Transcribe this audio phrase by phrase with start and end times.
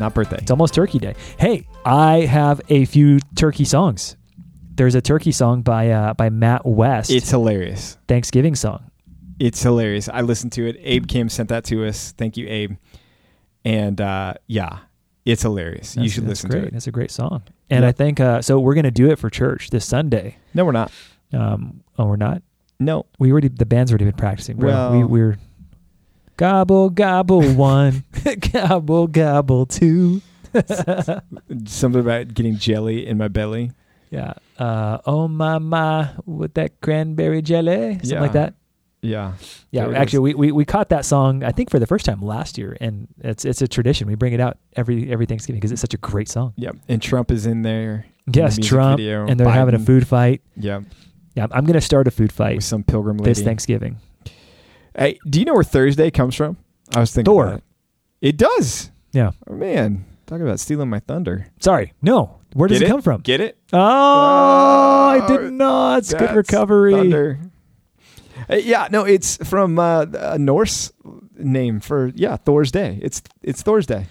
[0.00, 0.38] Not birthday.
[0.40, 1.14] It's almost Turkey Day.
[1.38, 4.16] Hey, I have a few turkey songs.
[4.74, 7.10] There's a turkey song by uh, by Matt West.
[7.10, 7.98] It's hilarious.
[8.06, 8.90] Thanksgiving song.
[9.40, 10.08] It's hilarious.
[10.08, 10.76] I listened to it.
[10.80, 12.12] Abe Kim sent that to us.
[12.12, 12.76] Thank you, Abe.
[13.64, 14.78] And uh, yeah,
[15.24, 15.96] it's hilarious.
[15.96, 16.60] you should listen great.
[16.62, 16.74] to it.
[16.74, 17.42] It's a great song.
[17.70, 17.88] And Yep.
[17.88, 18.58] I think uh, so.
[18.60, 20.36] We're going to do it for church this Sunday.
[20.54, 20.92] No, we're not.
[21.32, 22.42] Um, oh, we're not.
[22.80, 23.06] No.
[23.18, 24.56] We already the band's already been practicing.
[24.56, 24.68] Bro.
[24.70, 25.38] Well- we, we're
[26.38, 28.04] gobble gobble one,
[28.52, 30.22] gobble gobble two.
[31.66, 33.72] Something about getting jelly in my belly.
[34.10, 34.34] Yeah.
[34.58, 38.20] Uh, oh my my, with that cranberry jelly, something Yeah.
[38.20, 38.54] like that.
[39.00, 39.34] Yeah.
[39.70, 42.58] Yeah, actually, we, we we caught that song I think for the first time last
[42.58, 44.08] year, and it's it's a tradition.
[44.08, 46.54] We bring it out every every Thanksgiving because it's such a great song.
[46.56, 46.76] Yep.
[46.88, 48.06] And Trump is in there.
[48.32, 49.26] Yes, the Trump, video.
[49.26, 50.42] and they're having a food fight.
[50.56, 50.80] Yeah.
[51.34, 53.30] Yeah, I'm gonna start a food fight With some pilgrim lady.
[53.30, 53.98] this Thanksgiving.
[54.98, 56.56] Hey, do you know where Thursday comes from?
[56.94, 57.32] I was thinking.
[57.32, 57.48] Thor.
[57.54, 57.62] It.
[58.20, 58.90] it does.
[59.12, 59.30] Yeah.
[59.48, 60.04] Oh, man.
[60.26, 61.46] Talking about stealing my thunder.
[61.60, 62.38] Sorry, no.
[62.52, 62.90] Where does Get it, it?
[62.92, 63.20] come from?
[63.22, 63.58] Get it?
[63.72, 65.98] Oh, I Oh, did not.
[65.98, 66.92] It's good recovery.
[66.92, 67.38] Thunder.
[68.50, 70.92] Yeah, no, it's from uh, a Norse
[71.36, 72.98] name for yeah Thor's day.
[73.02, 74.06] It's it's Thor's day.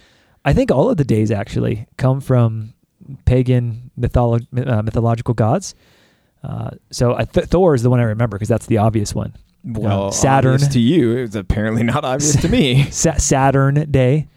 [0.45, 2.73] I think all of the days actually come from
[3.25, 5.75] pagan mytholo- uh, mythological gods.
[6.43, 9.33] Uh, so I th- Thor is the one I remember because that's the obvious one.
[9.67, 10.59] Well, Saturn.
[10.59, 12.83] to you, it's apparently not obvious to me.
[12.91, 14.27] Sa- Saturn Day.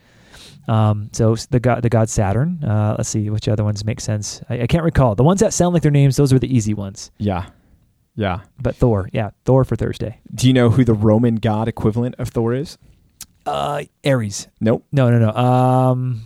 [0.68, 2.62] Um, so the god, the god Saturn.
[2.64, 4.42] Uh, let's see which other ones make sense.
[4.50, 5.14] I, I can't recall.
[5.14, 7.10] The ones that sound like their names, those are the easy ones.
[7.18, 7.46] Yeah,
[8.16, 8.40] yeah.
[8.60, 10.20] But Thor, yeah, Thor for Thursday.
[10.34, 12.76] Do you know who the Roman god equivalent of Thor is?
[13.46, 14.48] Uh, Ares.
[14.60, 15.30] Nope, No, no, no.
[15.32, 16.22] Um,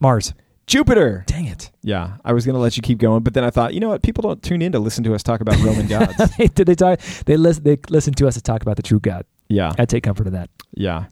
[0.00, 0.32] Mars.
[0.66, 1.24] Jupiter.
[1.26, 1.70] Dang it!
[1.82, 4.02] Yeah, I was gonna let you keep going, but then I thought, you know what?
[4.02, 6.14] People don't tune in to listen to us talk about Roman gods.
[6.36, 7.00] Did they talk?
[7.26, 7.62] They listen.
[7.64, 9.24] They listen to us to talk about the true God.
[9.48, 10.50] Yeah, I take comfort in that.
[10.72, 11.04] yeah,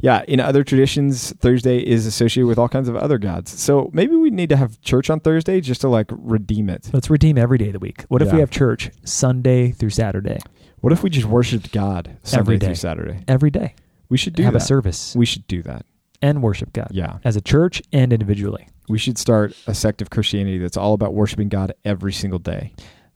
[0.00, 0.24] yeah.
[0.26, 3.52] In other traditions, Thursday is associated with all kinds of other gods.
[3.58, 6.90] So maybe we need to have church on Thursday just to like redeem it.
[6.92, 8.02] Let's redeem every day of the week.
[8.08, 10.38] What if we have church Sunday through Saturday
[10.80, 12.74] What if we just worshiped God Sunday Every through.
[12.74, 13.24] Saturday?
[13.28, 13.76] every day?
[14.08, 14.62] We should do have that.
[14.62, 15.86] a service We should do that.
[16.22, 17.18] And worship God Yeah.
[17.24, 18.68] as a church and individually.
[18.88, 22.72] We should start a sect of Christianity that's all about worshiping God every single day.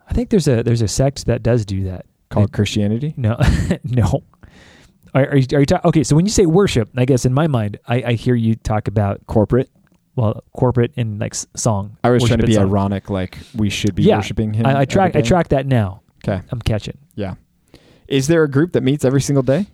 [0.08, 2.06] I think there's a there's a sect that does do that.
[2.30, 3.14] Called Christianity?
[3.16, 3.36] No,
[3.84, 4.22] no.
[5.14, 6.04] Are, are you, are you talk, okay?
[6.04, 8.86] So when you say worship, I guess in my mind, I, I hear you talk
[8.86, 9.68] about Corporate.
[10.14, 11.96] well, corporate and like song.
[12.04, 12.64] I was trying to be song.
[12.68, 14.16] ironic, like we should be Yeah.
[14.16, 14.66] worshiping Him.
[14.66, 16.02] I, I track I track that now.
[16.24, 16.40] Okay.
[16.50, 16.98] I'm catching.
[17.16, 17.34] Yeah.
[18.06, 19.66] Is there a group that meets every single day?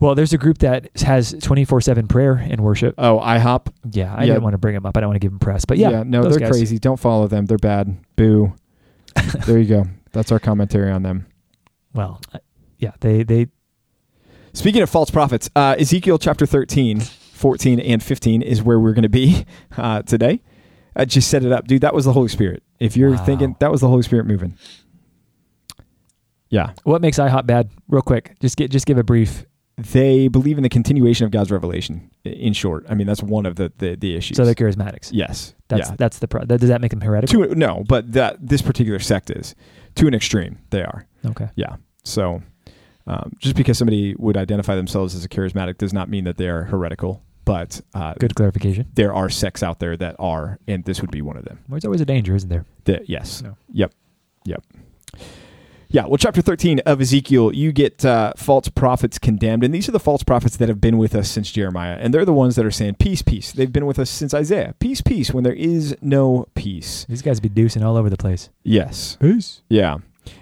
[0.00, 2.94] Well, there's a group that has 24 seven prayer and worship.
[2.98, 3.68] Oh, IHOP.
[3.92, 4.34] Yeah, I Yeah.
[4.34, 4.96] didn't want to bring them up.
[4.96, 6.50] I don't want to give them press, but yeah, no, those they're guys.
[6.50, 6.78] crazy.
[6.78, 7.46] Don't follow them.
[7.46, 7.96] They're bad.
[8.16, 8.54] Boo.
[9.46, 9.84] there you go.
[10.12, 11.26] That's our commentary on them.
[11.94, 12.20] Well,
[12.78, 13.46] yeah, they they
[14.52, 19.02] Speaking of false prophets, uh, Ezekiel chapter 13, 14, and 15 is where we're going
[19.02, 19.44] to be
[19.76, 20.42] uh, today.
[20.94, 21.66] I just set it up.
[21.66, 22.62] Dude, that was the Holy Spirit.
[22.78, 23.24] If you're Wow.
[23.24, 24.54] thinking that was the Holy Spirit moving.
[26.50, 26.72] Yeah.
[26.84, 27.70] what makes IHOP bad?
[27.88, 29.44] Real quick, just get just give a brief.
[29.76, 32.86] They believe in the continuation of God's revelation, in short.
[32.88, 34.36] I mean, that's one of the, the, the issues.
[34.36, 35.10] So they're charismatics.
[35.12, 35.54] yes.
[35.68, 35.96] That's yeah.
[35.98, 37.44] that's the pro- that, does that make them heretical?
[37.48, 39.54] To, no, but that this particular sect is.
[39.96, 41.06] To an extreme, they are.
[41.26, 41.48] okay.
[41.56, 41.76] Yeah.
[42.04, 42.42] So
[43.06, 46.48] um, just because somebody would identify themselves as a charismatic does not mean that they
[46.48, 47.22] are heretical.
[47.44, 48.88] But uh, Good clarification.
[48.94, 51.58] there are sects out there that are, and this would be one of them.
[51.68, 52.64] There's always a danger, isn't there?
[52.84, 53.56] That yes, No.
[53.70, 53.92] yep,
[54.46, 54.64] yep,
[55.94, 56.06] yeah.
[56.06, 60.00] Well, chapter thirteen of Ezekiel, you get uh, false prophets condemned, and these are the
[60.00, 62.70] false prophets that have been with us since Jeremiah, and they're the ones that are
[62.70, 63.52] saying peace, peace.
[63.52, 65.32] They've been with us since Isaiah, peace, peace.
[65.32, 68.50] When there is no peace, These guys be deucing all over the place.
[68.64, 69.62] yes, Peace.
[69.68, 69.98] yeah.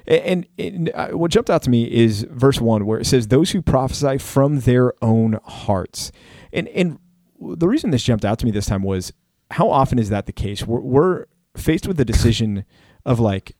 [0.06, 3.28] And, and, and uh, what jumped out to me is verse one, where it says,
[3.28, 6.12] "Those who prophesy from their own hearts,"
[6.52, 6.98] and and
[7.40, 9.12] the reason this jumped out to me this time was
[9.50, 10.66] how often is that the case?
[10.66, 11.24] We're, we're
[11.56, 12.64] faced with the decision
[13.04, 13.56] of like,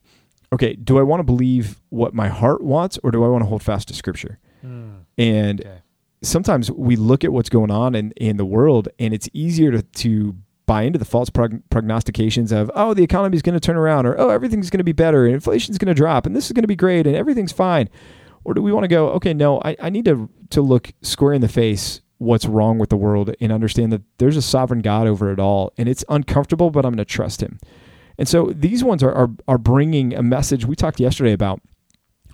[0.52, 3.48] okay, do I want to believe what my heart wants, or do I want to
[3.48, 4.38] hold fast to Scripture?
[4.60, 5.78] Hmm, and Okay.
[6.22, 9.82] sometimes we look at what's going on in, in the world, and it's easier to,
[9.82, 13.76] to buy into the false prog- prognostications of, oh, the economy is going to turn
[13.76, 16.46] around, or oh, everything's going to be better, and inflation's going to drop, and this
[16.46, 17.88] is going to be great, and everything's fine.
[18.44, 21.32] Or do we want to go, okay, no, I, I need to, to look square
[21.32, 25.06] in the face what's wrong with the world and understand that there's a sovereign God
[25.08, 27.58] over it all, and it's uncomfortable, but I'm going to trust Him.
[28.22, 30.64] And so these ones are, are, are bringing a message.
[30.64, 31.60] We talked yesterday about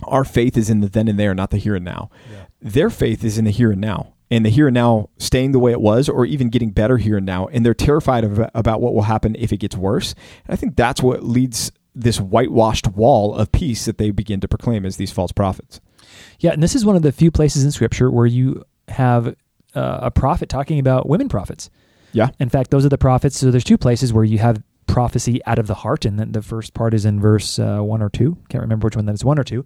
[0.02, 2.10] our faith is in the then and there, not the here and now.
[2.30, 2.44] Yeah.
[2.60, 5.58] Their faith is in the here and now, and the here and now staying the
[5.58, 7.46] way it was, or even getting better here and now.
[7.46, 10.14] And they're terrified of, about what will happen if it gets worse.
[10.44, 14.46] And I think that's what leads this whitewashed wall of peace that they begin to
[14.46, 15.80] proclaim as these false prophets.
[16.38, 19.28] Yeah, and this is one of the few places in Scripture where you have
[19.74, 21.70] uh, a prophet talking about women prophets.
[22.12, 22.28] Yeah.
[22.38, 23.38] In fact, those are the prophets.
[23.38, 26.42] So there's two places where you have prophecy out of the heart, and then the
[26.42, 28.36] first part is in verse uh, one or two.
[28.48, 29.64] Can't remember which one that is, one or two.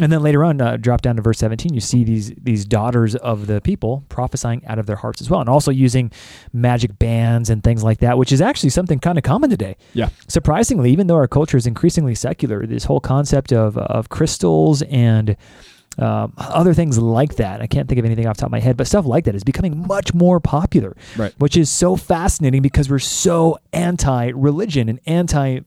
[0.00, 3.16] And then later on, uh, drop down to verse 17, you see these these daughters
[3.16, 6.12] of the people prophesying out of their hearts as well, and also using
[6.52, 9.76] magic bands and things like that, which is actually something kind of common today.
[9.94, 10.10] Yeah.
[10.28, 15.36] Surprisingly, even though our culture is increasingly secular, this whole concept of of crystals and
[15.98, 17.60] um, other things like that.
[17.60, 19.34] I can't think of anything off the top of my head, but stuff like that
[19.34, 21.34] is becoming much more popular, Right.
[21.38, 25.60] which is so fascinating because we're so anti religion and anti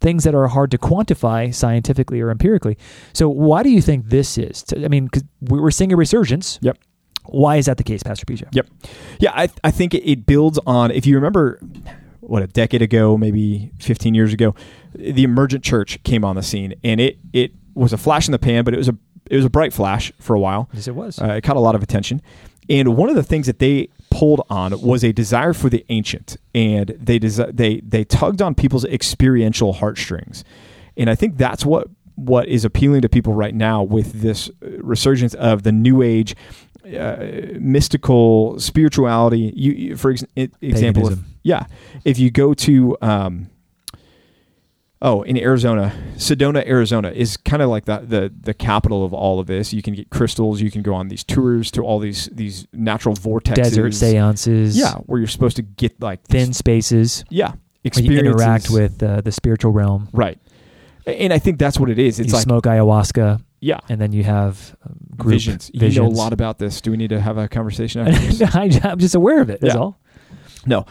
[0.00, 2.76] things that are hard to quantify scientifically or empirically.
[3.12, 4.64] So, why do you think this is?
[4.76, 6.58] I mean, because we're seeing a resurgence.
[6.62, 6.78] Yep.
[7.28, 8.44] Why is that the case, Pastor PJ?
[8.52, 8.68] Yep.
[9.18, 11.60] Yeah, I, I think it, it builds on, if you remember,
[12.20, 14.54] what, a decade ago, maybe 15 years ago,
[14.94, 18.38] the emergent church came on the scene and it, it was a flash in the
[18.38, 18.96] pan, but it was a,
[19.30, 20.68] it was a bright flash for a while.
[20.72, 21.20] Yes, it was.
[21.20, 22.22] Uh, it caught a lot of attention.
[22.68, 26.36] And one of the things that they pulled on was a desire for the ancient,
[26.54, 30.44] and they desi- they they tugged on people's experiential heartstrings,
[30.96, 34.68] and I think that's what what is appealing to people right now with this uh,
[34.78, 36.34] resurgence of the new age.
[36.86, 39.52] Uh, mystical spirituality.
[39.56, 40.24] You, you for ex-
[40.60, 41.66] example, if, yeah,
[42.04, 43.50] if you go to um,
[45.02, 49.38] Oh, in Arizona, Sedona, Arizona is kind of like the, the the capital of all
[49.38, 49.72] of this.
[49.74, 50.62] You can get crystals.
[50.62, 53.54] You can go on these tours to all these these natural vortexes.
[53.56, 54.76] Desert seances.
[54.76, 57.24] Yeah, where you're supposed to get like Thin spaces.
[57.28, 57.52] Yeah,
[57.84, 58.26] experiences.
[58.40, 60.08] interact with uh, the spiritual realm.
[60.14, 60.38] right,
[61.06, 62.18] and I think that's what it is.
[62.18, 65.70] It's you like smoke ayahuasca, yeah, and then you have um, group visions.
[65.74, 66.80] You know a lot about this.
[66.80, 68.54] Do we need to have a conversation after this?
[68.54, 69.60] I, I'm just aware of it.
[69.60, 69.80] That's Yeah.
[69.80, 70.00] all.
[70.68, 70.84] No,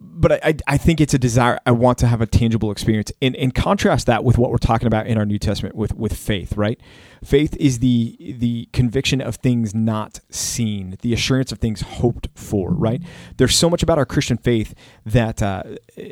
[0.00, 1.58] but I, I, think it's a desire.
[1.66, 4.86] I want to have a tangible experience, and, and contrast that with what we're talking
[4.86, 6.56] about in our New Testament with with faith.
[6.56, 6.80] Right,
[7.22, 12.70] faith is the the conviction of things not seen, the assurance of things hoped for.
[12.70, 13.02] Right,
[13.36, 14.74] there's so much about our Christian faith
[15.04, 15.64] that uh,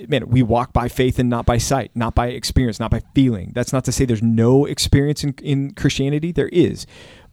[0.06, 3.52] man, we walk by faith and not by sight, not by experience, not by feeling.
[3.54, 6.30] That's not to say there's no experience in, in Christianity.
[6.30, 6.86] There is.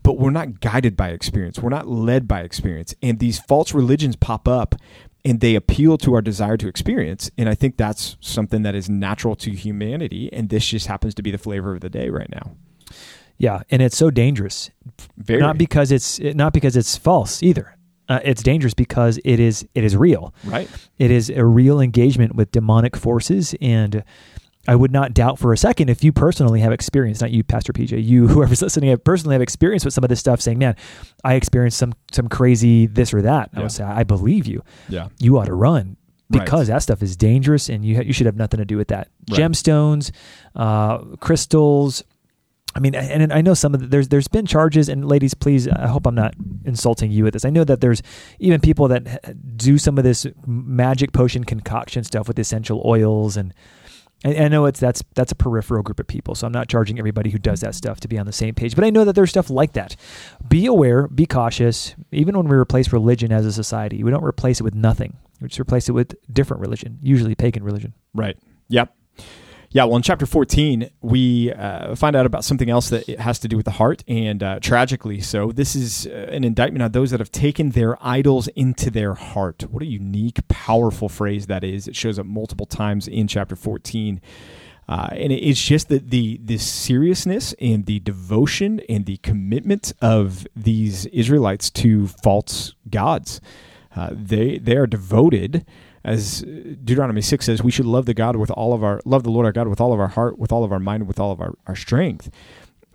[0.03, 1.57] But we're not guided by experience.
[1.57, 2.93] We're not led by experience.
[3.01, 4.75] And these false religions pop up
[5.25, 7.31] and they appeal to our desire to experience.
[7.37, 10.29] And I think that's something that is natural to humanity.
[10.31, 12.55] And this just happens to be the flavor of the day right now.
[13.37, 14.69] Yeah, and it's so dangerous.
[15.17, 17.75] Very Not because it's not because it's false either.
[18.07, 20.33] Uh, it's dangerous because it is it is real.
[20.45, 20.69] right.
[20.99, 24.03] It is a real engagement with demonic forces, and
[24.67, 27.73] I would not doubt for a second if you personally have experience, not you, Pastor
[27.73, 30.75] PJ, you whoever's listening, have personally have experience with some of this stuff, saying, "Man,
[31.23, 34.63] I experienced some some crazy this or that." I would say, "I believe you.
[34.89, 35.09] Yeah.
[35.19, 35.97] You ought to run."
[36.27, 36.43] Right.
[36.43, 38.87] Because that stuff is dangerous, and you ha- you should have nothing to do with
[38.87, 39.09] that.
[39.29, 39.39] Right.
[39.39, 40.11] Gemstones,
[40.55, 42.03] uh, crystals,
[42.75, 45.65] I mean, and I know some of the, there's there's been charges, and ladies, please,
[45.65, 46.35] I hope I'm not
[46.65, 47.45] insulting you with this.
[47.45, 48.01] I know that there's
[48.39, 53.53] even people that do some of this magic potion concoction stuff with essential oils, and
[54.23, 56.35] I, know it's that's that's a peripheral group of people.
[56.35, 58.75] So I'm not charging everybody who does that stuff to be on the same page,
[58.75, 59.95] but I know that there's stuff like that.
[60.47, 61.95] Be aware, be cautious.
[62.11, 65.17] Even when we replace religion as a society, we don't replace it with nothing.
[65.41, 67.93] We just replace it with different religion, usually pagan religion.
[68.13, 68.37] Right.
[68.69, 68.95] Yep.
[69.75, 69.83] Yeah.
[69.83, 73.49] Well, in chapter 14, we uh, find out about something else that it has to
[73.49, 75.51] do with the heart, and uh, tragically so.
[75.51, 79.65] This is uh, an indictment on those that have taken their idols into their heart.
[79.69, 81.89] What a unique, powerful phrase that is.
[81.89, 84.21] It shows up multiple times in chapter 14.
[84.87, 90.47] Uh, and it's just the, the the seriousness and the devotion and the commitment of
[90.55, 93.41] these Israelites to false gods.
[93.93, 95.65] Uh, they they are devoted,
[96.05, 99.31] as Deuteronomy six says, we should love the God with all of our love the
[99.31, 101.31] Lord our God with all of our heart, with all of our mind, with all
[101.31, 102.29] of our, our strength.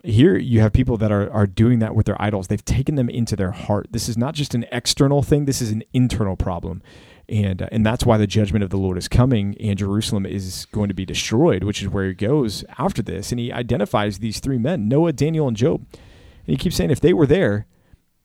[0.03, 2.47] Here you have people that are are doing that with their idols.
[2.47, 3.87] They've taken them into their heart.
[3.91, 5.45] This is not just an external thing.
[5.45, 6.81] This is an internal problem.
[7.29, 10.65] And, uh, and that's why the judgment of the Lord is coming, and Jerusalem is
[10.73, 13.31] going to be destroyed, which is where he goes after this.
[13.31, 15.85] And he identifies these three men Noah, Daniel, and Job.
[15.91, 17.67] And he keeps saying if they were there,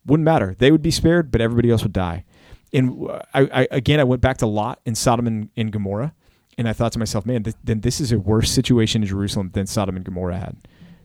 [0.05, 0.55] wouldn't matter.
[0.59, 2.25] They would be spared, but everybody else would die.
[2.73, 6.13] And I, I again, I went back to Lot and Sodom and, and Gomorrah,
[6.59, 9.51] and I thought to myself, man, th- then this is a worse situation in Jerusalem
[9.53, 10.57] than Sodom and Gomorrah had,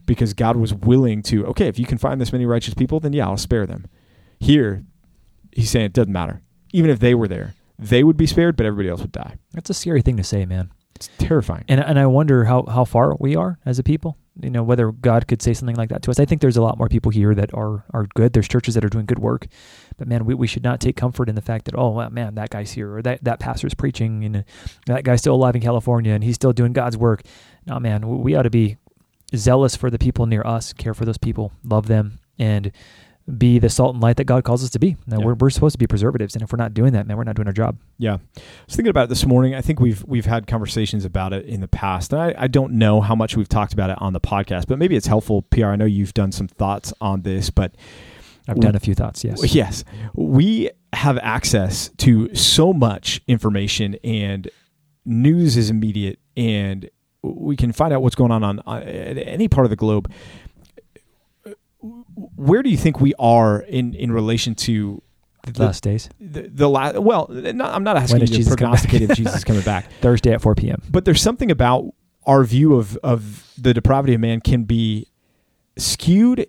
[0.05, 3.13] because God was willing to, okay, if you can find this many righteous people, then
[3.13, 3.87] yeah, I'll spare them.
[4.39, 4.83] Here,
[5.51, 6.41] he's saying it doesn't matter.
[6.73, 9.37] Even if they were there, they would be spared, but everybody else would die.
[9.53, 10.71] That's a scary thing to say, man.
[10.95, 11.65] It's terrifying.
[11.67, 14.17] And and I wonder how how far we are as a people.
[14.39, 16.19] You know, whether God could say something like that to us.
[16.19, 18.33] I think there's a lot more people here that are are good.
[18.33, 19.47] There's churches that are doing good work,
[19.97, 22.49] but man, we, we should not take comfort in the fact that oh man, that
[22.49, 24.41] guy's here or that that pastor's preaching and uh,
[24.87, 27.23] that guy's still alive in California and he's still doing God's work.
[27.65, 28.77] No, man, we ought to be
[29.35, 32.71] zealous for the people near us, care for those people, love them, and
[33.37, 34.97] be the salt and light that God calls us to be.
[35.07, 35.25] Now, Yeah.
[35.25, 37.35] we're, we're supposed to be preservatives, and if we're not doing that, man, we're not
[37.35, 37.77] doing our job.
[37.97, 39.53] Yeah, I was thinking about it this morning.
[39.55, 42.73] I think we've we've had conversations about it in the past, and I, I don't
[42.73, 45.43] know how much we've talked about it on the podcast, but maybe it's helpful.
[45.43, 47.75] PR, I know you've done some thoughts on this, but
[48.47, 49.53] I've done a few thoughts, yes.
[49.55, 49.83] yes,
[50.15, 54.49] we have access to so much information, and
[55.05, 56.89] news is immediate, and
[57.21, 60.11] we can find out what's going on on uh, any part of the globe.
[62.35, 65.01] Where do you think we are in in relation to
[65.45, 66.99] The last days, the, the last?
[66.99, 69.91] Well, not, I'm not asking When you to Jesus prognosticate if Jesus is coming back,
[70.01, 70.81] Thursday at 4 p.m.
[70.89, 71.93] but there's something about
[72.25, 75.07] our view of of the depravity of man can be
[75.77, 76.47] skewed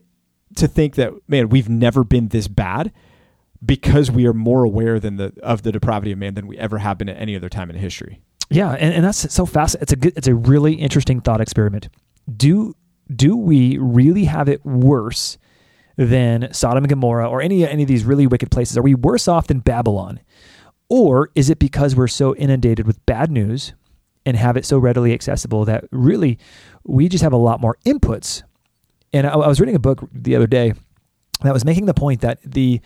[0.56, 2.92] to think that man we've never been this bad
[3.64, 6.78] because we are more aware than the of the depravity of man than we ever
[6.78, 8.20] have been at any other time in history.
[8.50, 9.76] Yeah, and, and that's so fast.
[9.80, 11.88] It's a good, it's a really interesting thought experiment.
[12.36, 12.74] Do
[13.14, 15.38] do we really have it worse
[15.96, 18.76] than Sodom and Gomorrah or any any of these really wicked places?
[18.76, 20.20] Are we worse off than Babylon,
[20.88, 23.74] or is it because we're so inundated with bad news
[24.24, 26.38] and have it so readily accessible that really
[26.84, 28.42] we just have a lot more inputs?
[29.12, 30.74] And I, I was reading a book the other day
[31.42, 32.80] that was making the point that the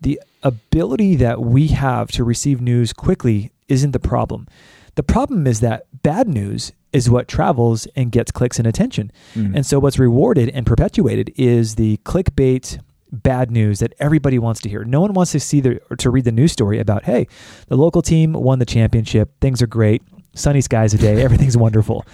[0.00, 4.46] the ability that we have to receive news quickly isn't the problem.
[4.94, 9.12] The problem is that bad news is what travels and gets clicks and attention.
[9.34, 9.56] Mm-hmm.
[9.56, 12.80] And so what's rewarded and perpetuated is the clickbait
[13.12, 14.82] bad news that everybody wants to hear.
[14.82, 17.28] No one wants to see the or to read the news story about, hey,
[17.68, 20.02] the local team won the championship, things are great,
[20.36, 22.04] sunny skies a day, everything's wonderful.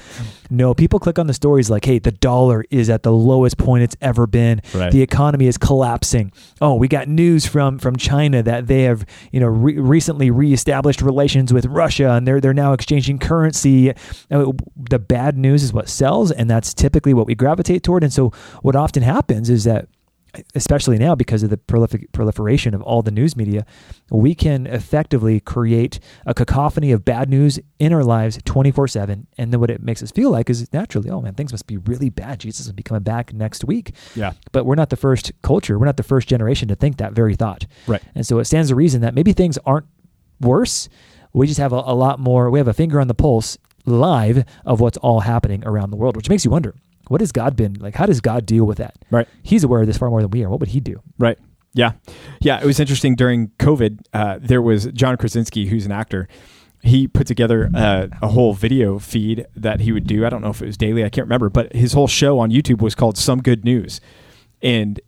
[0.50, 3.82] No, people click on the stories like, hey, the dollar is at the lowest point
[3.82, 4.60] it's ever been.
[4.74, 4.92] Right.
[4.92, 6.32] The economy is collapsing.
[6.60, 11.02] Oh, we got news from from China that they have, you know, re- recently reestablished
[11.02, 13.90] relations with Russia and they're they're now exchanging currency.
[14.30, 18.02] Uh, The bad news is what sells and that's typically what we gravitate toward.
[18.04, 18.30] And so
[18.62, 19.88] what often happens is that
[20.54, 23.66] especially now because of the prolific proliferation of all the news media,
[24.10, 29.26] we can effectively create a cacophony of bad news in our lives 24 7.
[29.38, 31.76] And then what it makes us feel like is naturally, oh man, things must be
[31.76, 32.40] really bad.
[32.40, 33.94] Jesus will be coming back next week.
[34.14, 34.32] Yeah.
[34.52, 37.34] But we're not the first culture, we're not the first generation to think that very
[37.34, 37.66] thought.
[37.86, 38.02] Right.
[38.14, 39.86] And so it stands to reason that maybe things aren't
[40.40, 40.88] worse.
[41.32, 44.44] We just have a, a lot more, we have a finger on the pulse live
[44.64, 46.74] of what's all happening around the world, which makes you wonder
[47.12, 47.94] what has God been like?
[47.94, 48.96] How does God deal with that?
[49.10, 49.28] Right.
[49.42, 50.48] He's aware of this far more than we are.
[50.48, 51.02] What would he do?
[51.18, 51.38] Right.
[51.74, 51.92] Yeah.
[52.40, 52.58] Yeah.
[52.58, 53.98] It was interesting during COVID.
[54.14, 56.26] Uh, there was John Krasinski, who's an actor.
[56.80, 60.24] He put together uh, a whole video feed that he would do.
[60.24, 61.04] I don't know if it was daily.
[61.04, 61.50] I can't remember.
[61.50, 64.00] But his whole show on YouTube was called Some Good News.
[64.62, 64.98] And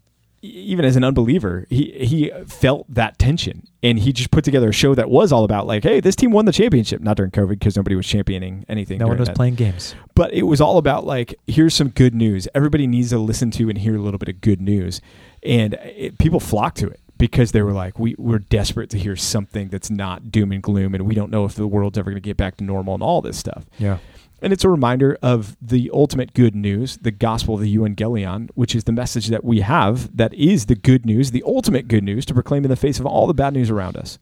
[0.47, 4.73] even as an unbeliever, he he felt that tension, and he just put together a
[4.73, 7.01] show that was all about like, hey, this team won the championship.
[7.01, 8.99] Not during COVID because nobody was championing anything.
[8.99, 9.95] No one was that playing games.
[10.15, 13.69] but it was all about like here's some good news everybody needs to listen to
[13.69, 15.01] and hear a little bit of good news
[15.43, 19.17] and it, people flocked to it because they were like we, we're desperate to hear
[19.17, 22.21] something that's not doom and gloom and we don't know if the world's ever going
[22.23, 23.99] to get back to normal and all this stuff Yeah.
[24.45, 28.75] And it's a reminder of the ultimate good news the gospel of the evangelion which
[28.77, 32.25] is the message that we have that is the good news the ultimate good news
[32.27, 34.19] to proclaim in the face of all the bad news around us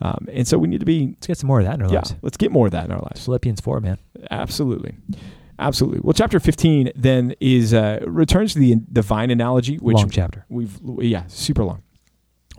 [0.00, 1.88] um, and so we need to be Let's get some more of that in our
[1.88, 2.14] yeah lives.
[2.22, 3.98] let's get more of that in our lives Philippians 4, man.
[4.30, 4.94] Absolutely.
[5.58, 6.00] Absolutely.
[6.02, 10.44] Well, chapter 15 then is uh, returns to the divine analogy, which Long chapter.
[10.48, 11.82] we've, yeah, super long,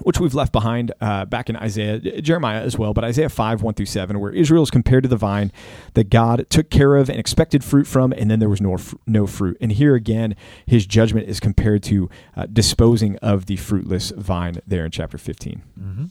[0.04, 3.74] which we've left behind uh, back in Isaiah, Jeremiah as well, but Isaiah 5, 1
[3.76, 5.52] through 7, where Israel is compared to the vine
[5.94, 9.26] that God took care of and expected fruit from, and then there was no, no
[9.26, 9.58] fruit.
[9.62, 10.36] And here again,
[10.66, 15.62] his judgment is compared to uh, disposing of the fruitless vine there in chapter 15.
[15.80, 16.06] Mm-hmm.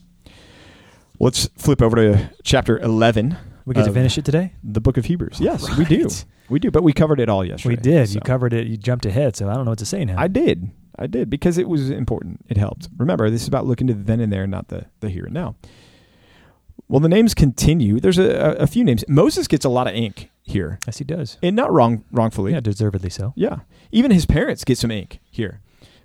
[1.20, 3.36] Let's flip over to chapter 11.
[3.66, 4.52] We get to finish it today?
[4.62, 5.40] The book of Hebrews.
[5.40, 6.08] Yes, we do.
[6.50, 7.76] We do, but we covered it all yesterday.
[7.76, 8.08] We did.
[8.08, 8.66] so- You covered it.
[8.66, 10.16] You jumped ahead, so I don't know what to say now.
[10.18, 10.70] I did.
[10.98, 12.44] I did because it was important.
[12.48, 12.88] It helped.
[12.96, 15.34] Remember, this is about looking to the then and there, not the the here and
[15.34, 15.56] now.
[16.88, 17.98] Well, the names continue.
[17.98, 19.04] There's a, a, few names.
[19.08, 21.38] Moses gets a lot of ink here, yes, he does.
[21.42, 22.52] and not wrong wrongfully.
[22.52, 23.32] Yeah, deservedly so.
[23.36, 23.60] Yeah.
[23.90, 25.60] Even his parents get some ink here.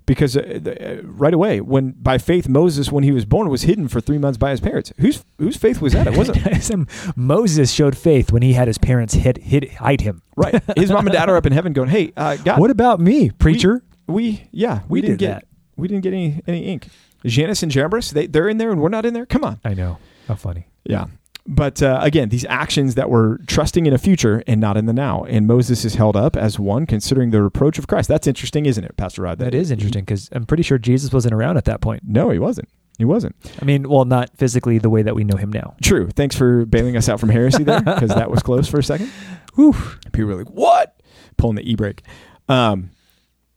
[0.06, 3.62] Because uh, the, uh, right away, when by faith Moses, when he was born, was
[3.62, 4.92] hidden for three months by his parents.
[4.98, 6.08] Whose whose faith was that?
[6.08, 10.22] It wasn't Moses showed faith when he had his parents hid, hid, hide him.
[10.36, 10.60] right.
[10.76, 13.30] His mom and dad are up in heaven, going, "Hey, uh, God, What about me,
[13.30, 13.84] preacher?
[14.10, 15.44] We yeah, we, We didn't did get that.
[15.76, 16.88] we didn't get any any ink.
[17.24, 19.26] Jannes and Jambres, they they're in there and we're not in there.
[19.26, 19.60] Come on.
[19.64, 19.98] I know.
[20.28, 20.66] How funny.
[20.84, 21.06] Yeah.
[21.46, 24.92] but uh, again, these actions that were trusting in a future and not in the
[24.92, 25.24] now.
[25.24, 28.08] And Moses is held up as one considering the reproach of Christ.
[28.08, 29.38] That's interesting, isn't it, Pastor Rod?
[29.38, 32.02] that is interesting because I'm pretty sure Jesus wasn't around at that point.
[32.06, 32.68] No, he wasn't.
[32.98, 33.34] He wasn't.
[33.60, 35.74] I mean, well, not physically the way that we know him now.
[35.82, 36.08] True.
[36.10, 39.06] Thanks for bailing us out from heresy there, because that was close for a second.
[39.54, 39.74] Whew.
[40.12, 41.00] People were like, "What?"
[41.38, 42.02] Pulling the e-brake.
[42.48, 42.90] Um,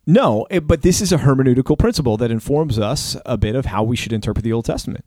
[0.06, 3.84] no, it, but this is a hermeneutical principle that informs us a bit of how
[3.84, 5.06] we should interpret the Old Testament.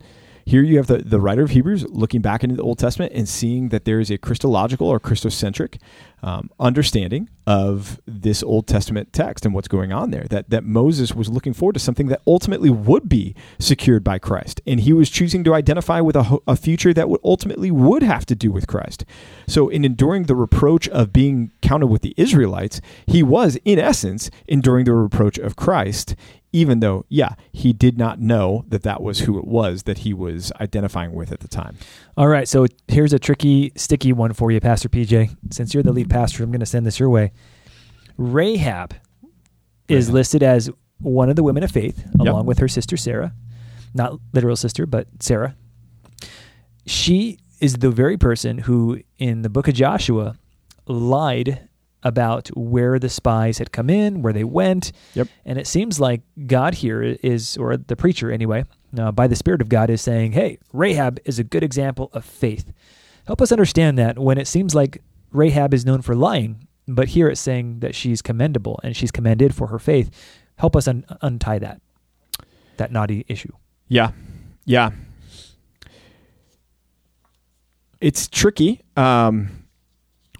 [0.48, 3.28] Here you have the, the writer of Hebrews looking back into the Old Testament and
[3.28, 5.80] seeing that there is a Christological or Christocentric
[6.22, 10.24] um, understanding of this Old Testament text and what's going on there.
[10.30, 14.60] That, that Moses was looking forward to something that ultimately would be secured by Christ.
[14.68, 18.24] And he was choosing to identify with a, a future that would ultimately would have
[18.26, 19.04] to do with Christ.
[19.48, 24.30] So, in enduring the reproach of being counted with the Israelites, he was, in essence,
[24.46, 26.14] enduring the reproach of Christ
[26.52, 30.14] even though, yeah, he did not know that that was who it was that he
[30.14, 31.76] was identifying with at the time.
[32.16, 35.36] All right, so here's a tricky, sticky one for you, Pastor PJ.
[35.50, 37.32] Since you're the lead pastor, I'm going to send this your way.
[38.16, 38.94] Rahab
[39.88, 42.26] is listed as one of the women of faith, Yep.
[42.32, 43.34] along with her sister Sarah,
[43.92, 45.54] not literal sister, but Sarah.
[46.86, 50.36] She is the very person who, in the book of Joshua,
[50.86, 51.68] lied
[52.06, 54.92] about where the spies had come in, where they went.
[55.14, 55.28] Yep.
[55.44, 58.64] And it seems like God here is, or the preacher anyway,
[58.96, 62.24] uh, by the Spirit of God, is saying, hey, Rahab is a good example of
[62.24, 62.72] faith.
[63.26, 67.28] Help us understand that when it seems like Rahab is known for lying, but here
[67.28, 70.10] it's saying that she's commendable and she's commended for her faith.
[70.56, 71.80] Help us un- untie that,
[72.76, 73.52] that knotty issue.
[73.88, 74.12] Yeah.
[74.64, 74.92] Yeah.
[78.00, 78.82] It's tricky.
[78.96, 79.65] Um,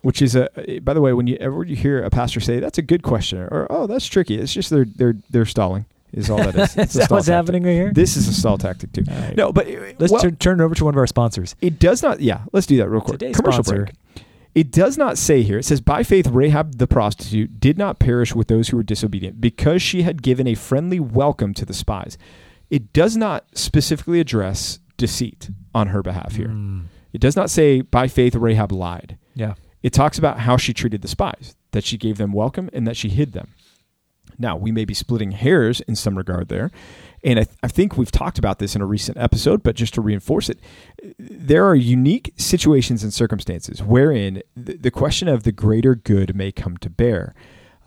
[0.07, 0.49] which is a
[0.83, 3.39] by the way, when you ever you hear a pastor say that's a good question
[3.41, 6.77] or oh that's tricky, it's just they're they're they're stalling is all that is.
[6.85, 7.35] It's that what's tactic.
[7.35, 7.93] happening right here?
[7.93, 9.03] This is a stall tactic too.
[9.09, 9.37] Right.
[9.37, 9.67] No, but
[9.99, 11.57] Let's well, turn, turn it over to one of our sponsors.
[11.61, 12.21] it does not.
[12.21, 13.19] Yeah, let's do that real quick.
[13.19, 13.85] Today's Commercial sponsor.
[13.87, 14.25] break.
[14.55, 15.59] It does not say here.
[15.59, 19.41] It says, "By faith, Rahab the prostitute did not perish with those who were disobedient,
[19.41, 22.17] because she had given a friendly welcome to the spies."
[22.71, 26.49] It does not specifically address deceit on her behalf here.
[26.49, 29.55] Mm, It does not say, "By faith, Rahab lied." yeah.
[29.87, 32.97] It talks about how she treated the spies, that she gave them welcome and that
[32.97, 33.55] she hid them.
[34.37, 36.73] Now, we may be splitting hairs in some regard there.
[37.23, 39.95] And I, th- I think we've talked about this in a recent episode, but just
[39.95, 40.59] to reinforce it,
[41.21, 46.51] there are unique situations and circumstances wherein the, the question of the greater good may
[46.51, 47.37] come to bear.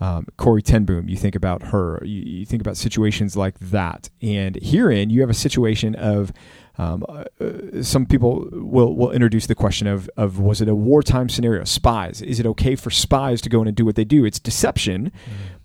[0.00, 4.08] Um, Corrie ten Boom, you think about her, you, you think about situations like that.
[4.22, 6.32] And herein, you have a situation of
[6.80, 11.28] um, uh, some people will, will introduce the question of, of was it a wartime
[11.28, 11.64] scenario?
[11.64, 12.22] Spies.
[12.22, 14.24] Is it okay for spies to go in and do what they do?
[14.24, 15.12] It's deception,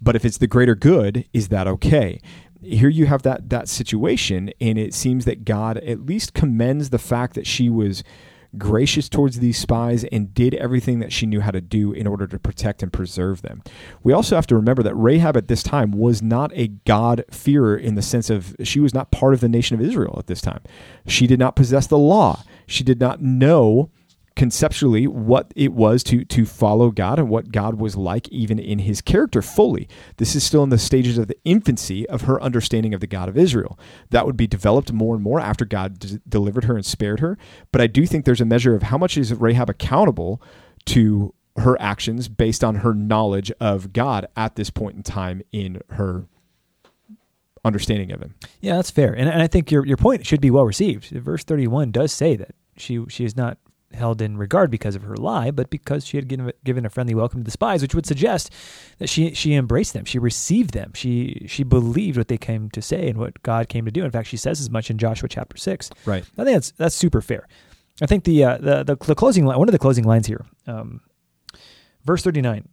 [0.02, 2.20] but if it's the greater good, is that okay?
[2.62, 7.00] Here you have that that situation, and it seems that God at least commends the
[7.00, 8.04] fact that she was
[8.58, 12.28] gracious towards these spies and did everything that she knew how to do in order
[12.28, 13.62] to protect and preserve them.
[14.04, 17.96] We also have to remember that Rahab at this time was not a God-fearer in
[17.96, 20.62] the sense of she was not part of the nation of Israel at this time.
[21.08, 22.44] She did not possess the law.
[22.68, 23.92] She did not know
[24.36, 28.80] conceptually what it was to to follow God and what God was like even in
[28.80, 29.88] his character fully.
[30.18, 33.30] This is still in the stages of the infancy of her understanding of the God
[33.30, 33.80] of Israel.
[34.10, 37.38] That would be developed more and more after God d- delivered her and spared her,
[37.72, 40.42] but I do think there's a measure of how much is Rahab accountable
[40.88, 45.82] to her actions based on her knowledge of God at this point in time in
[45.92, 46.26] her
[47.64, 48.36] understanding of him.
[48.62, 51.10] Yeah, that's fair, and, and I think your your point should be well received.
[51.10, 53.58] Verse thirty one does say that she she is not
[53.94, 57.16] held in regard because of her lie, but because she had given given a friendly
[57.16, 58.52] welcome to the spies, which would suggest
[58.98, 62.82] that she she embraced them, she received them, she she believed what they came to
[62.82, 64.04] say and what God came to do.
[64.04, 65.90] In fact, she says as much in Joshua chapter six.
[66.06, 66.24] Right.
[66.38, 67.48] I think that's that's super fair.
[68.02, 70.46] I think the uh, the, the the closing line, one of the closing lines here,
[70.68, 71.02] um,
[72.04, 72.68] verse thirty nine.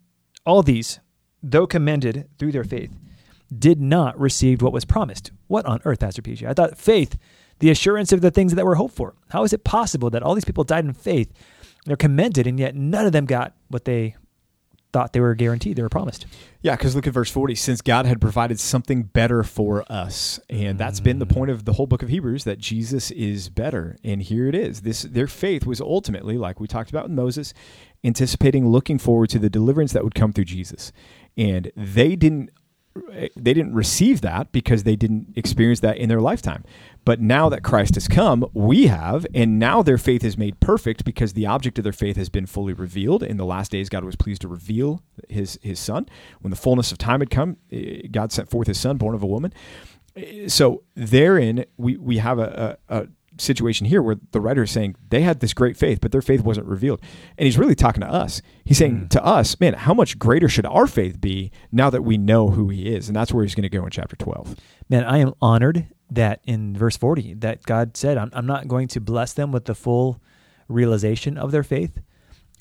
[0.45, 0.99] All these,
[1.43, 2.91] though commended through their faith,
[3.57, 5.31] did not receive what was promised.
[5.47, 6.45] What on earth, Pastor PJ?
[6.49, 7.17] I thought faith,
[7.63, 9.15] the assurance of the things that were hoped for.
[9.31, 11.33] How is it possible that all these people died in faith?
[11.87, 14.17] They're commended, and yet none of them got what they
[14.93, 16.27] thought they were guaranteed, they were promised.
[16.61, 17.55] Yeah, because look at verse 40.
[17.55, 20.41] Since God had provided something better for us.
[20.51, 21.33] And that's been the mm.
[21.35, 23.97] point of the whole book of Hebrews that Jesus is better.
[24.03, 24.81] And here it is.
[24.81, 27.55] This their faith was ultimately, like we talked about with Moses,
[28.03, 30.93] anticipating looking forward to the deliverance that would come through Jesus.
[31.37, 32.51] And they didn't
[33.37, 36.65] they didn't receive that because they didn't experience that in their lifetime.
[37.05, 41.05] But now that Christ has come, we have, and now their faith is made perfect
[41.05, 43.23] because the object of their faith has been fully revealed.
[43.23, 46.07] In the last days, God was pleased to reveal his his Son.
[46.41, 49.23] When the fullness of time had come, eh, God sent forth His Son, born of
[49.23, 49.53] a woman.
[50.17, 53.07] Eh, So therein, we we have a, a, a
[53.39, 56.43] situation here where the writer is saying they had this great faith, but their faith
[56.43, 57.01] wasn't revealed.
[57.39, 58.43] And he's really talking to us.
[58.65, 59.09] He's saying Mm.
[59.11, 62.69] to us, man, how much greater should our faith be now that we know who
[62.69, 63.09] he is?
[63.09, 64.57] And that's where he's going to go in chapter 12.
[64.89, 68.87] Man, I am honored that in verse 40 that God said, I'm, I'm not going
[68.89, 70.21] to bless them with the full
[70.69, 71.99] realization of their faith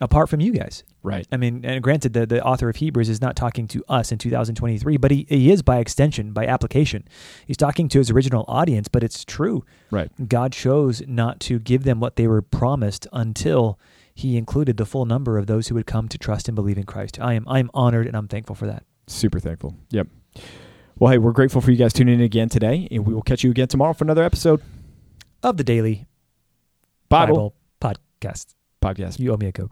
[0.02, 0.84] apart from you guys.
[1.04, 1.28] Right.
[1.32, 4.18] I mean, and granted, the, the author of Hebrews is not talking to us in
[4.18, 7.08] 2023, but he, he is by extension, by application.
[7.46, 9.64] He's talking to his original audience, but it's true.
[9.92, 10.12] Right.
[10.28, 13.80] God chose not to give them what they were promised until
[14.14, 16.84] he included the full number of those who would come to trust and believe in
[16.84, 17.20] Christ.
[17.20, 18.84] I am I am honored and I'm thankful for that.
[19.08, 19.76] Super thankful.
[19.92, 20.08] Yep.
[21.00, 23.44] Well, hey, we're grateful for you guys tuning in again today, and we will catch
[23.44, 24.62] you again tomorrow for another episode.
[25.42, 26.06] Of the daily
[27.10, 28.54] Bible, Bible podcast.
[28.84, 29.18] podcast.
[29.20, 29.72] You owe me a Coke.